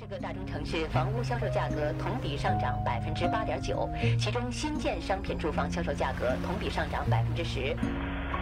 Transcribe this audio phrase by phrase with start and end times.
[0.00, 3.86] 十个大中城市房屋销售价格同比上涨百分之八点九，
[4.18, 7.76] 其中新建商品住房销售价格同比上涨百分之十。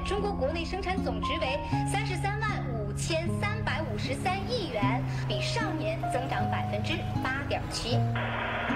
[0.06, 1.58] 中国国内生产总值为
[1.92, 6.92] 三十三万五千三百五十三亿元，比上年增长百分之
[7.24, 7.98] 八点七。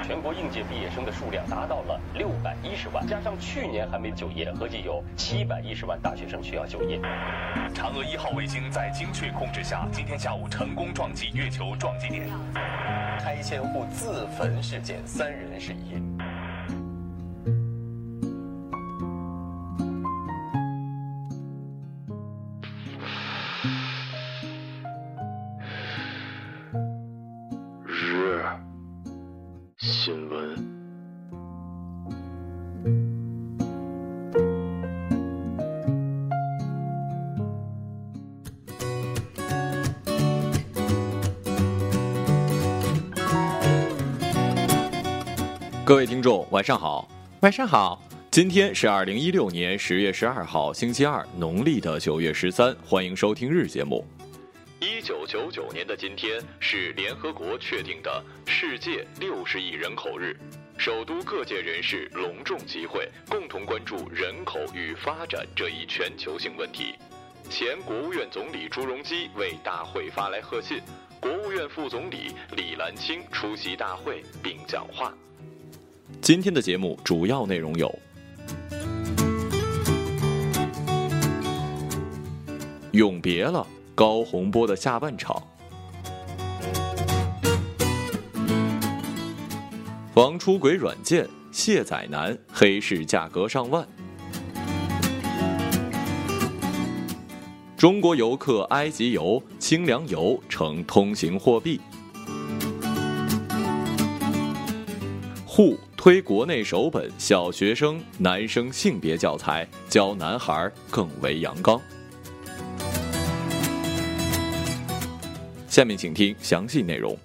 [0.05, 7.01] 全国应届毕业生的数量达到了六百一十万，加上去年还没就业，合计有七百一十万大学生需要就业。
[7.75, 12.27] 嫦娥一号卫星在精确控制下，今天下午成功撞击月球撞击点。
[13.21, 16.01] 拆迁户自焚事件，三人失业。
[27.87, 28.43] 日
[29.83, 30.55] 新闻。
[45.85, 47.09] 各位听众，晚上好。
[47.41, 52.73] 晚上好，今天是二零一六年十月十二号，星期二，农历的九月十三。
[52.87, 54.07] 欢迎收听日节目。
[54.83, 60.37] 一九九九年的今天是联合国确定的世界六十亿人口日，
[60.77, 66.95] 首都各界人士隆重集会，共同关注人口与发展这一全球性问题。
[67.49, 70.81] 前国务院总理朱镕基为大会发来贺信，
[71.21, 75.17] 国务院副总理李岚清出席大会并讲话。
[76.21, 77.97] 今天的节目主要内容有：
[82.91, 85.43] 永别了高洪波的下半场，
[90.15, 93.87] 防出轨软件卸载难，黑市价格上万。
[97.77, 101.79] 中国游客埃及游，清凉游成通行货币。
[105.45, 111.79] 沪推国内首本小学生男生性别教材，教男孩更为阳刚。
[115.73, 117.19] 下面请听详细内容。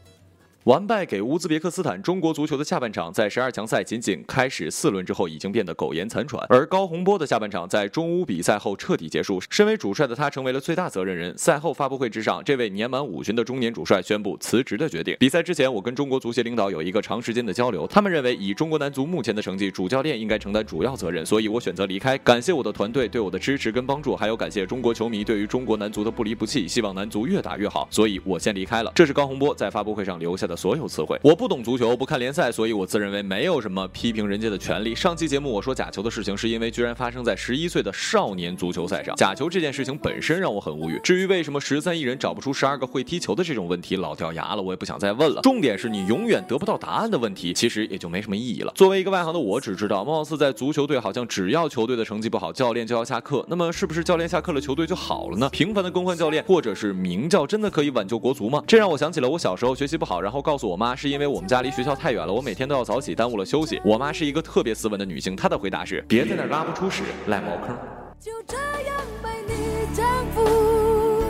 [0.68, 6.46] 完败给乌兹别克斯坦，中国足球的下半场在十二强赛仅仅开始四轮之后，已经变得苟延残喘。
[6.50, 11.34] 而高洪波的下半场在中乌比赛后彻底结束，身为主帅的他成为了最大责任人。
[11.38, 15.16] 赛后发布会之上，这位年满五旬的中年主帅宣布辞职的决定。
[15.18, 22.18] 比赛之前，我跟中国足协领导有一个长时间的交流，他们认为以中国男足目前的成绩，主教练应该承担主要责任，所以我选择离开。
[22.18, 28.92] 感谢我的团队对我的支持跟帮助，还有感谢中国球迷对于中国男足的不离不弃，希望男足越打越好，所以我先离开了。
[28.94, 31.18] 这是高洪波在发布会上留下的所有词汇。
[31.24, 34.96] 我不懂足球，不看联赛，所以我自认为没有什么批评人家的权利。
[34.96, 39.16] 上期节目我说假球的事情，是因为居然发生在十一岁的少年足球赛上。
[39.16, 41.00] 假球这件事情本身让我很无语。
[41.04, 45.42] 至于为什么十三亿人找不出十二个会踢球的这种问题，老掉牙了，我也不想再问了。
[45.44, 48.72] 重点是你永远得不到答案的问题，其实也就没什么意义了。
[48.76, 53.46] 作为一个外行的我，只知道貌似在足球队好像只要球队的成绩不好，教练就要下课。
[53.48, 55.50] 那么是不是教练下课了，球队就好了呢？
[55.50, 58.64] 频繁的更换教练或者是名教，真的可以挽救国足吗？
[58.66, 63.82] 这让我想起了我小时候学习不好，然后告诉我妈是因为我们家离学校太远了，我每天都要早起，耽误了休息。
[63.84, 67.76] 我妈是一个特别斯文的女性，她的回答是：别在那拉不出屎赖茅坑。
[68.18, 71.22] 就这样被你征服，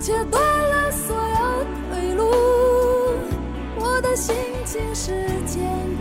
[0.00, 2.24] 切断了所有退路。
[3.76, 4.34] 我的心
[4.64, 5.10] 情是
[5.44, 5.62] 坚
[5.98, 5.99] 固。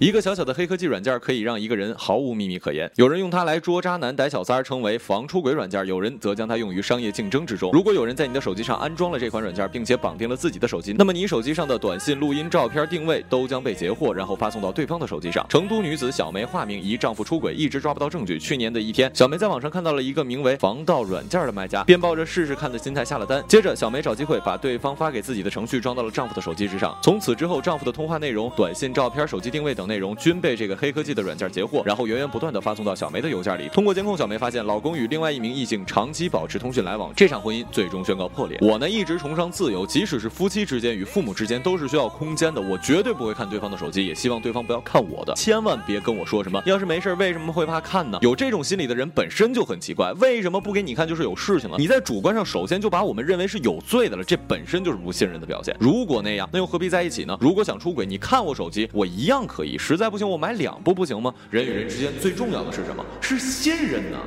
[0.00, 2.90] 一个小小的黑科技软件可以让一个人毫无秘密可言。
[2.96, 7.70] 有人用它来捉渣男、逮小三，称为防出轨软件；有人则将它用于商业竞争之中。
[7.74, 15.44] 如果有人在你的手机上安装了这款软件，并且绑定了自己的手机，那么你手机上的短信、录音、照片、定位都将被截获，然后发送到对方的手机上。
[15.50, 18.38] 成都女子小梅化名疑丈夫出轨，一直抓不到证据。
[18.38, 23.44] 去年的一天，小梅在网上看到了一个名为“防盗软件”的卖家，便抱着试试看的心态下了单。
[23.46, 26.96] 接着，小梅找机会把对方发给自己的程序装到了丈夫的手机之上。
[27.02, 33.68] 从此之后，丈夫的通话内容、短信、照片、手机定位等内容均被这个黑科技的软件截获，然后源源不断的发送到小梅的邮件里。
[33.72, 38.56] 通过监控，小梅发现老公与另外一名异性长期保持通讯来往，这场婚姻最终宣告破裂。
[38.62, 42.60] 我呢一直崇尚自由，即使是夫妻之间与父母之间都是需要空间的。
[42.60, 45.34] 我绝对不会看对方的手机，也希望对方不要看我的。
[45.34, 48.18] 千万别跟我说什么，要是没事为什么会怕看呢？
[48.22, 51.76] 有这种心理的人本身就很奇怪，为什么不给你看就是有事情了？
[51.78, 55.74] 你在主观上首先就把我们认为是有罪的了，这本身就是不信任的表现。
[55.80, 57.36] 如果那样，那又何必在一起呢？
[57.40, 59.78] 如果想出轨，你看我手机，我一样可以。
[59.82, 61.34] 实在不行，我买两部不行吗？
[61.50, 63.02] 人与人之间最重要的是什么？
[63.22, 64.18] 是信任呢。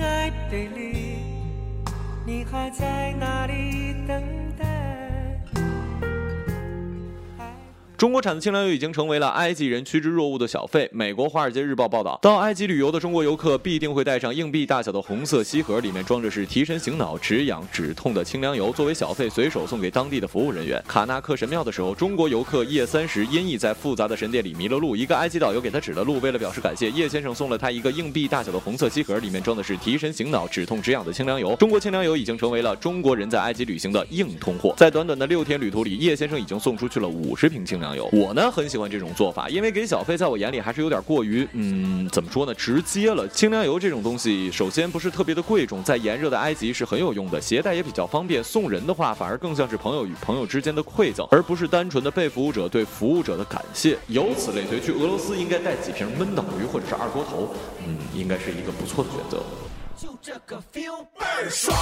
[0.00, 1.16] 爱贝里，
[2.24, 4.22] 你还在哪里等
[8.00, 10.88] 中国产的清凉油已经成为了埃及人趋之若鹜的小费。
[10.90, 20.82] 美国《华尔街日报》报道，到埃及旅游的中国游客必定会带上硬币大小的红色锡盒，里面装着是提神醒脑、止痒止痛的清凉油，作为小费随手送给当地的服务人员。
[20.88, 26.18] 卡纳克神庙的时候，中国游客叶三十因意在复杂的神殿里迷了路，一个埃及导游给他指了路。
[26.20, 31.54] 为了表示感谢，叶先生送了他一个硬币大小的红色锡盒，里面装的是提神醒脑、止痛止痒的清凉油。
[31.56, 34.74] 中国清凉油已经成为了中国人在埃及旅行的硬通货。
[34.78, 38.08] 在短短的六天旅途里，叶先生已经送出去了五十瓶清凉油。
[38.12, 43.26] 我呢很喜欢这种做法，因为给小费在我眼里还是有点过于，嗯，怎么说呢，直接了。
[43.28, 48.42] 清凉油这种东西，首先不是特别的贵重，在炎热的埃及是很有用的，携带也比较方便。
[48.42, 53.98] 送人的话，反而更像是朋友与朋友之间的馈赠，而不是单纯的被服务者对服务者的感谢。
[54.08, 57.54] 由此类推，去俄罗斯应该带几瓶闷倒鱼或者是二锅头，
[57.86, 59.42] 嗯，应该是一个不错的选择。
[59.96, 61.76] 就这个 feel 倍儿爽，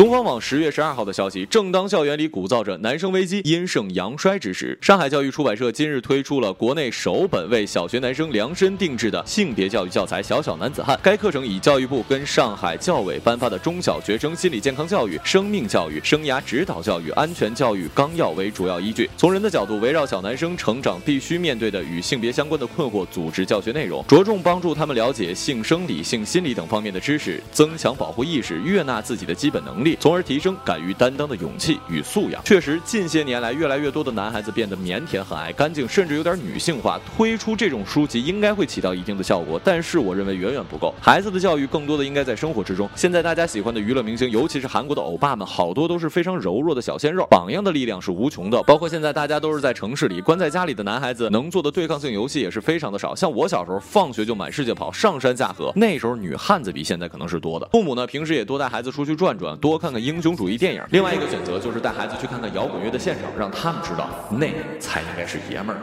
[0.00, 10.96] 东方网十月十二号的消息，正当校园里鼓噪着男生危机、阴盛阳衰之时，上海教育出版社今日推出了国内首本为小学男生量身定制的性别教育教材《小小男子汉》。
[11.02, 29.89] 该课程以教育部跟上海教委颁发的《中小学生心理健康教育、生命教育、生涯指导教育、安全教育纲要》为主要依据，从人的角度围绕小男生成长必须面对的与性别相关的困惑，组织教学内容，着重帮助他们了解性生理、性心理等方面的知识，增强保护意识，悦纳自己的基本能力。
[29.98, 32.42] 从而提升敢于担当的勇气与素养。
[32.44, 37.00] 确实，近些年来，越来越多的男孩子变得腼腆、很爱干净，甚至有点女性化。
[37.16, 40.94] 推出这种书籍应该会起到一定的效果，但是我认为远远不够。
[41.00, 42.88] 孩子的教育更多的应该在生活之中。
[42.94, 48.62] 现在大家喜欢的娱乐明星，尤其是韩国的欧巴们，好多都是非常柔弱的小鲜肉，榜样的力量是无穷的。
[48.64, 53.14] 包括现在大家都是在城市里关在家里的男孩子，能做的对抗性游戏也是非常的少。
[53.14, 57.68] 像我小时候，放学就满世界跑，上山下河，那时候女汉子比现在可能是多的。
[57.72, 60.84] 父母呢，平时也多带孩子出去转转，多看看英雄主义电影。
[60.90, 65.80] 另外一个选择就是带孩子去看看摇滚乐的现场，让他们知道那才应该是爷们儿。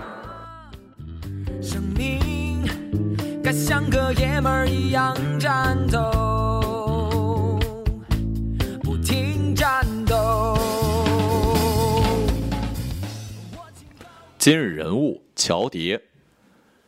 [1.59, 2.19] 生命
[3.43, 7.59] 该像个爷们儿一样战斗，
[8.83, 10.55] 不停战斗。
[14.37, 15.99] 今日人物：乔蝶。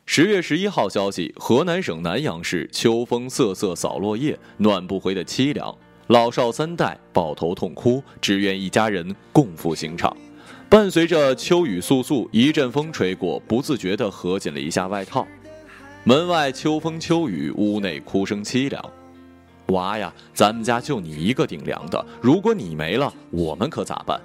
[0.06, 5.76] 十月十一号消息：河南省南阳市，秋风瑟瑟扫落叶，暖不回的凄凉。
[6.10, 10.16] 老少三代抱头痛哭，只愿一家人共赴刑场。
[10.68, 15.28] 伴随着秋雨簌簌，一阵风吹过，不自觉地合紧了一下外套。
[16.04, 18.84] 门外秋风秋雨，屋内哭声凄凉。
[19.68, 24.20] 娃呀，咱们家就你一个顶梁的，如果你没了，我们可咋办？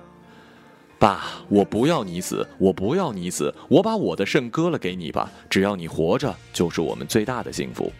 [0.98, 7.92] 爸，我不要你死，我不要你死，我把我的肾割了给你吧，只要你活着，就是我们最大的幸福。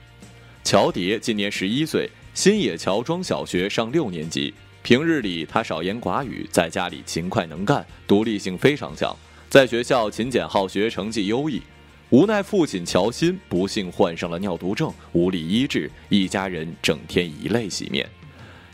[0.63, 2.11] 乔蝶今年十一岁。
[2.35, 4.53] 新野桥庄小学上六年级，
[4.83, 9.17] 平日里他少言寡语，在家里勤快能干，独立性非常强，
[9.49, 11.63] 在学校勤俭好学，成绩优异。
[12.11, 18.05] 无奈父亲乔新不幸患上了尿毒症，无力医治，一家人整天以泪洗面。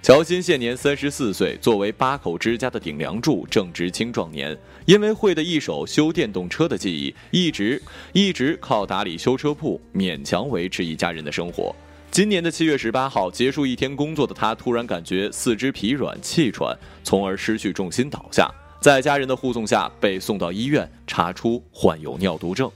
[0.01, 4.57] 乔新现年三十四岁，作为八口之家的顶梁柱，正值青壮年，
[4.87, 7.83] 因为会的一手修电动车的技艺，一直
[8.15, 11.77] 一直靠打理修车铺，勉强维持一家人的生活。
[12.21, 18.47] 今年的七月十八号，结束一天工作的他突然感觉四肢疲软、气喘，从而失去重心倒下，
[18.79, 22.71] 在家人的护送下被送到医院，查出患有尿毒症。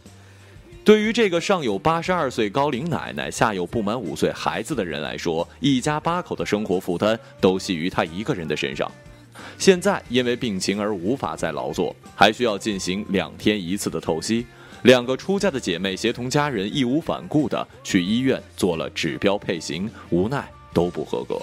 [0.83, 8.91] 对于这个上有八十二岁高龄奶奶、下有不满五岁孩子的人来说，一家八口的生活负担都系于他一个人的身上。
[9.59, 14.47] 现在因为病情而无法再劳作，还需要进行两天一次的透析。
[14.85, 21.41] 两个出嫁的姐妹协同家人义无反顾地去医院做了指标配型，无奈都不合格。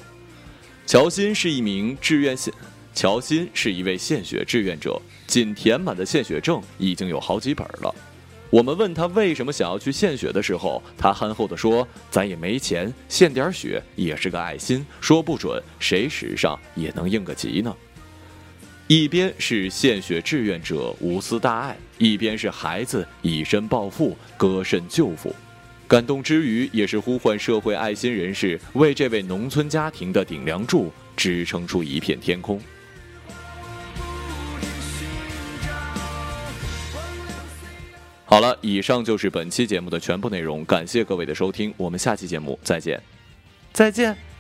[0.86, 2.54] 乔欣是一名志愿献，
[2.94, 7.94] 乔欣是一位献血志愿者，仅填满的献血证已经有好几本了。
[8.52, 17.76] 我们问他为什么想要去献血的时候，他憨厚地说：“咱也没钱，献点血也是个爱心，说不准谁使上也能应个急呢。”
[18.92, 25.34] 一边是献血志愿者无私大爱，一边是孩子以身报父、割肾救父，
[25.88, 32.60] 感动之余，也是呼唤社会爱心人士为这位农村家庭的顶梁柱支撑出一片天空。
[38.26, 43.02] 好了，以上就是本期节目的全部内容，感谢各位的收听，我们下期节目再见，
[43.72, 44.31] 再见。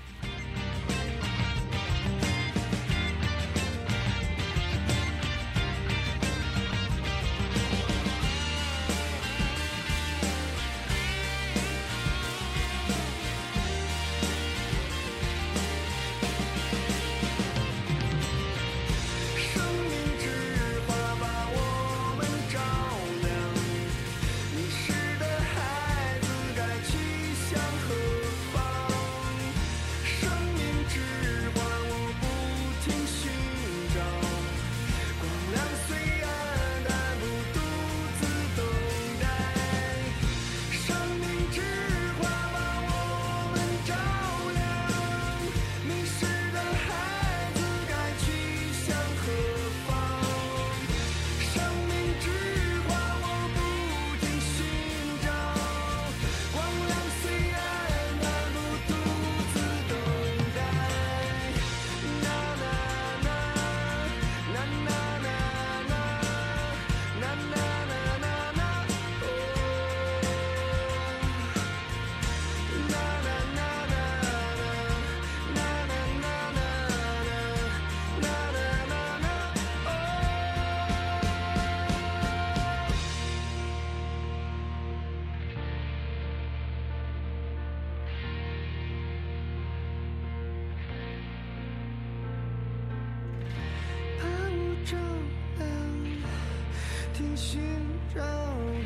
[98.13, 98.21] 找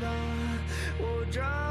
[0.01, 0.07] 吧，
[0.99, 1.64] 我找。